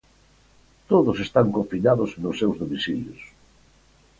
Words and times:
Todos 0.91 1.17
están 1.25 1.47
confinados 1.57 2.09
nos 2.23 2.35
seus 2.41 2.55
domicilios. 2.61 3.21